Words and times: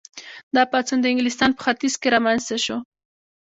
دا 0.55 0.63
پاڅون 0.71 0.99
د 1.01 1.05
انګلستان 1.11 1.49
په 1.53 1.61
ختیځ 1.65 1.93
کې 2.01 2.07
رامنځته 2.15 2.57
شو. 2.65 2.77